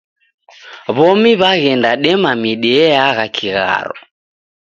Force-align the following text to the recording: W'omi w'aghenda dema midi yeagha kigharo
W'omi 0.95 1.31
w'aghenda 1.41 1.91
dema 2.03 2.31
midi 2.41 2.69
yeagha 2.77 3.25
kigharo 3.35 3.95